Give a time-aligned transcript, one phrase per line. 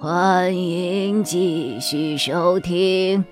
[0.00, 3.24] 欢迎继续收听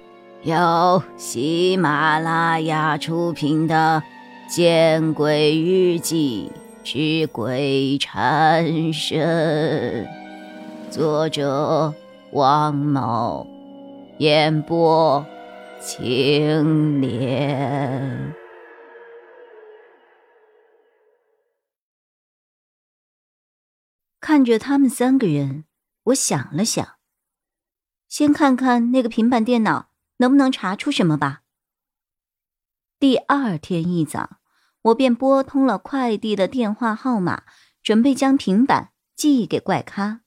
[0.43, 4.03] 由喜马拉雅出品的
[4.53, 6.51] 《见鬼日记
[6.83, 10.05] 之鬼缠身》，
[10.91, 11.95] 作者
[12.33, 13.47] 王某，
[14.19, 15.25] 演播
[15.81, 18.35] 青莲。
[24.21, 25.63] 看着他们三个人。
[26.07, 26.99] 我想了想，
[28.09, 31.43] 先看看那个平板电脑能不能查出什么吧。
[33.01, 34.39] 第二天一早，
[34.83, 37.43] 我便拨通了快递的电话号码，
[37.83, 40.21] 准备将平板寄给怪咖。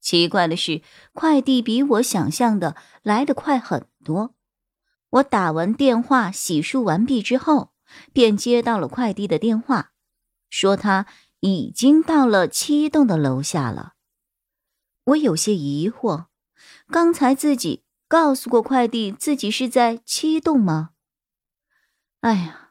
[0.00, 0.82] 奇怪的是，
[1.12, 4.36] 快递比我想象的来得快很多。
[5.10, 7.72] 我打完电话，洗漱完毕之后，
[8.12, 9.92] 便接到了快递的电话，
[10.48, 11.06] 说他
[11.40, 13.94] 已经到了七栋的楼下了。
[15.04, 16.26] 我有些疑惑，
[16.88, 20.90] 刚才自己告诉过快递自己是在七栋吗？
[22.20, 22.70] 哎呀，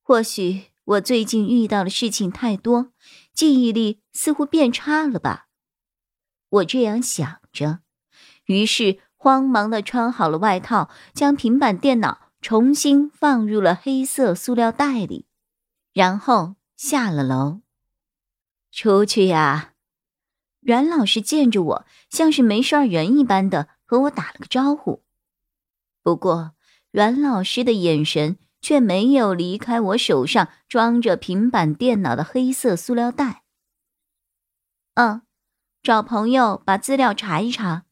[0.00, 2.92] 或许我最近遇到的事情太多，
[3.34, 5.48] 记忆力似乎变差了吧？
[6.48, 7.80] 我这样想着，
[8.46, 15.26] 于是慌忙的穿好了外套，将平板电脑重新放入了黑色塑料袋里，
[15.92, 17.60] 然后下了楼。
[18.72, 19.74] 出去呀！
[20.60, 25.02] 阮老师见着我，像是没事儿人一般的和我打了个招呼。
[26.02, 26.54] 不过，
[26.90, 33.44] 阮老师的眼神却没有离开我手上装着平板电脑的黑色塑料袋。
[34.94, 35.22] 嗯，
[35.82, 37.86] 找朋友把资料查一查。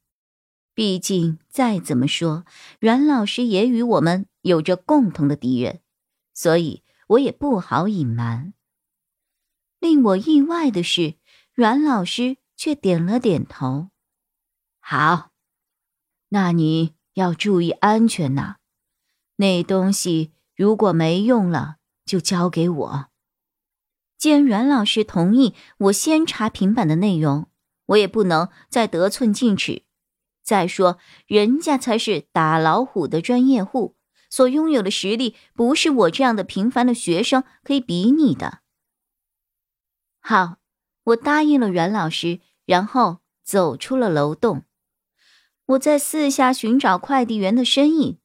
[0.74, 2.44] 毕竟再怎么说，
[2.80, 5.80] 阮老师也与我们有着共同的敌人，
[6.34, 8.52] 所以我也不好隐瞒。
[9.80, 11.14] 令我意外的是，
[11.54, 12.36] 阮老师。
[12.58, 13.88] 却点了点头。
[14.80, 15.30] 好，
[16.30, 18.56] 那你要注意安全呐。
[19.36, 23.06] 那东西如果没用了，就交给我。
[24.18, 27.48] 既然阮老师同意我先查平板的内容，
[27.86, 29.84] 我也不能再得寸进尺。
[30.42, 33.94] 再说，人家才是打老虎的专业户，
[34.28, 38.62] 所拥有的实力不是我这样的平凡的学生可以比拟的。
[40.18, 40.56] 好，
[41.04, 42.40] 我答应了阮老师。
[42.68, 44.64] 然后走出了楼栋，
[45.64, 48.18] 我在四下寻找快递员的身影，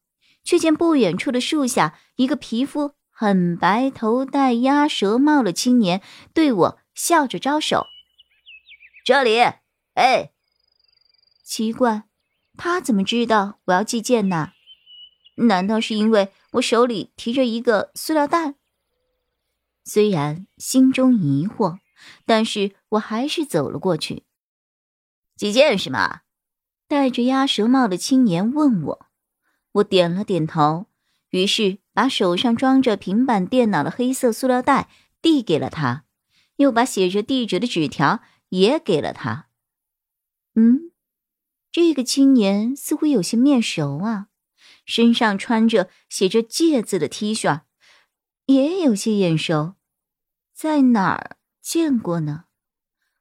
[0.43, 6.01] 却见不远处的树下，一个皮肤很白、头戴鸭舌帽的青年
[6.33, 7.85] 对我笑着招手
[9.05, 9.39] ：“这里，
[9.93, 10.31] 哎。”
[11.45, 12.03] 奇怪，
[12.57, 14.51] 他怎么知道我要寄件呢？
[15.37, 18.55] 难道是因为我手里提着一个塑料袋？
[19.85, 21.77] 虽然心中疑惑，
[22.25, 24.23] 但是我还是走了过去。
[25.35, 26.21] 几件是吗？
[26.87, 29.07] 戴着鸭舌帽的青年问我，
[29.71, 30.85] 我点了点头，
[31.29, 34.89] 于是把手上装着平板电脑的黑色塑料袋
[35.21, 36.05] 递给了他，
[36.57, 39.47] 又把写着地址的纸条也给了他。
[40.53, 40.91] 嗯，
[41.71, 44.27] 这个青年似乎有些面熟啊，
[44.85, 47.61] 身上穿着写着“戒”字的 T 恤，
[48.45, 49.73] 也有些眼熟，
[50.53, 52.45] 在哪儿见过呢？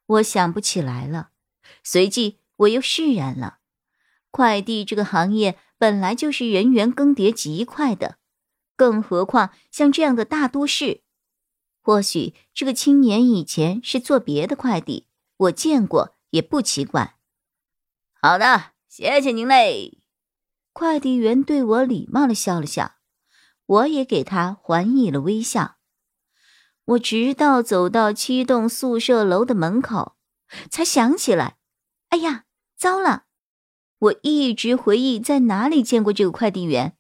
[0.05, 1.31] 我想不起来了。
[1.83, 3.59] 随即，我又释然了。
[4.31, 8.19] 快递这个行业本来就是人员更迭极快的，
[8.77, 11.03] 更何况像这样的大都市。
[11.83, 17.17] 或许这个青年以前是做别的快递，我见过也不奇怪。
[18.13, 19.99] 好的，谢谢您嘞。
[20.73, 22.95] 快递员对我礼貌的笑了笑，
[23.67, 25.77] 我也给他还以了微笑。
[26.85, 30.17] 我直到走到七栋宿舍楼的门口，
[30.71, 31.59] 才想起来。
[32.13, 32.45] 哎呀，
[32.77, 33.25] 糟了！
[33.99, 36.95] 我一直回忆在哪里见过这个快递员，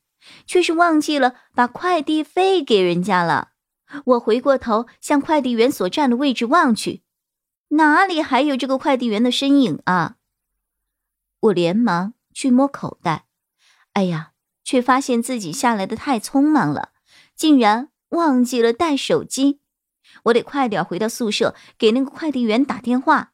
[0.46, 3.50] 却是忘记了把快递费给人家了。
[4.06, 7.02] 我回过头向快递员所站的位置望去，
[7.68, 10.16] 哪里还有这个快递员的身影啊？
[11.40, 13.26] 我连忙去摸口袋，
[13.92, 14.32] 哎呀，
[14.64, 16.92] 却发现自己下来的太匆忙了，
[17.36, 19.60] 竟然忘记了带手机。
[20.24, 23.32] 我得快点回到宿舍，给那个快递员打电话。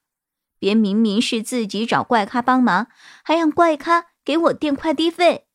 [0.59, 2.89] 别明明是自己找怪咖帮忙，
[3.23, 5.47] 还让怪咖给我垫快递费，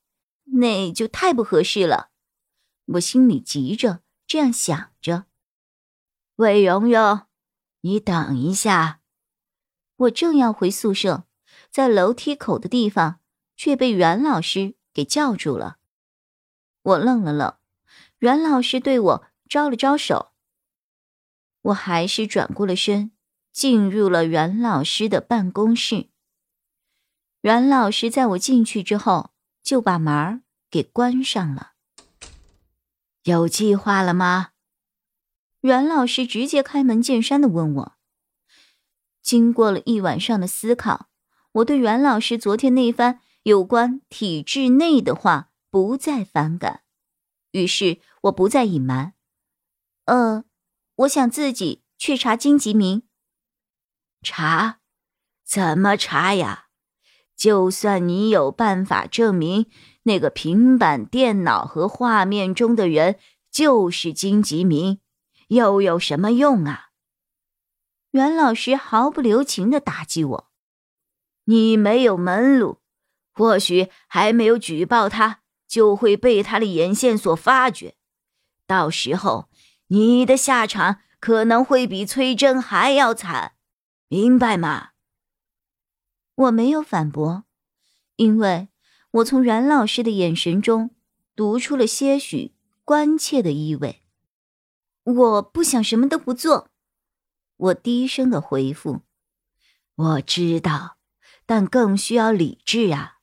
[0.45, 2.09] 那就太不合适了。
[2.85, 5.25] 我心里急着这样想着。
[6.37, 7.27] 魏蓉蓉，
[7.81, 9.01] 你等一下。
[9.95, 11.25] 我正要回宿舍，
[11.69, 13.19] 在楼梯口的地方
[13.55, 15.77] 却被阮老师给叫住了。
[16.81, 17.55] 我愣了愣，
[18.17, 20.33] 阮老师对我招了招手，
[21.61, 23.11] 我还是转过了身。
[23.53, 26.09] 进入了阮老师的办公室，
[27.39, 29.29] 阮老师在我进去之后
[29.61, 31.73] 就把门给关上了。
[33.23, 34.49] 有计划了吗？
[35.61, 37.93] 阮老师直接开门见山的问我。
[39.21, 41.07] 经过了一晚上的思考，
[41.53, 46.81] 我对阮老师昨天那番有关体制内的话不再反感，
[47.51, 49.13] 于是我不再隐瞒。
[50.05, 50.43] 呃，
[50.95, 53.03] 我想自己去查金吉明。
[54.23, 54.79] 查？
[55.45, 56.67] 怎么查呀？
[57.35, 59.69] 就算你有办法证明
[60.03, 63.19] 那个平板电脑和画面中的人
[63.51, 64.99] 就是金吉明，
[65.49, 66.89] 又有什么用啊？
[68.11, 70.51] 袁老师毫不留情的打击我
[71.45, 72.79] ：“你没有门路，
[73.33, 77.95] 或许还没有举报他，就会被他的眼线所发觉。
[78.67, 79.49] 到时候，
[79.87, 83.52] 你的下场可能会比崔真还要惨，
[84.13, 84.91] 明白吗？”
[86.35, 87.45] 我没有反驳，
[88.17, 88.69] 因为
[89.09, 90.91] 我从阮老师的眼神中
[91.35, 92.53] 读出了些许
[92.85, 94.03] 关切的意味。
[95.03, 96.69] 我不想什么都不做，
[97.57, 99.01] 我低声的回复
[99.95, 100.97] ：“我知道，
[101.47, 103.17] 但更需要理智啊，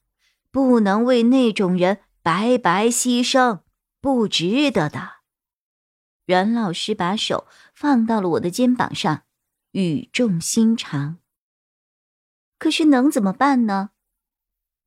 [0.51, 3.61] 不能为那种人白白牺牲，
[4.01, 5.21] 不值得的。”
[6.27, 9.23] 阮老师把手放到了我的肩膀上，
[9.73, 11.19] 语重心长。
[12.59, 13.91] 可是能怎么办呢？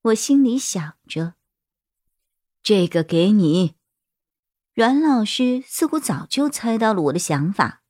[0.01, 1.35] 我心里想着。
[2.61, 3.75] 这个给你。
[4.73, 7.83] 阮老师似乎早就猜到了我的想法，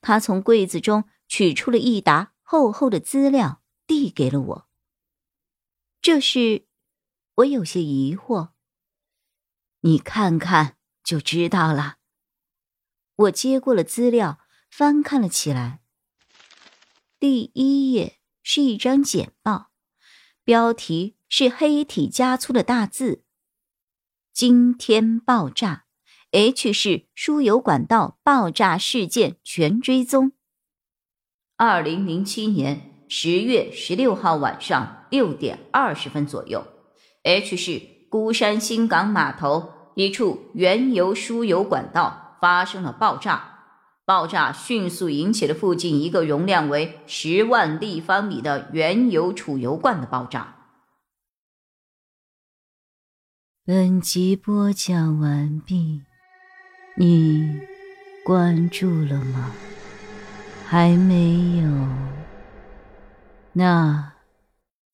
[0.00, 4.68] 他从柜子中取出了一沓厚厚的资料，递给了我。
[6.00, 6.66] 这是，
[7.36, 8.52] 我有些疑惑。
[9.80, 11.98] 你看看就知道了。
[13.16, 15.79] 我接过了资料，翻看了起来。
[17.20, 18.16] 第一页。
[18.42, 19.70] 是一张简报，
[20.42, 23.22] 标题是黑体加粗的大字
[24.32, 25.84] ：“惊天爆炸
[26.30, 30.32] ，H 市输油管道爆炸事件全追踪。”
[31.56, 36.66] 二零零七年十月十六号晚上六点二十分左右
[37.22, 43.59] ，H 市孤山新港码头一处原油输油管道发生了爆炸。
[44.10, 50.56] 爆炸迅速引起了附近一个容量为十万立方米的原油储油罐的爆炸。
[53.64, 56.02] 本集播讲完毕，
[56.96, 57.60] 你
[58.24, 59.52] 关注了吗？
[60.66, 61.68] 还没有？
[63.52, 64.14] 那，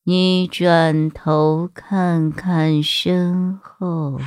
[0.04, 4.20] 你转头看看身后。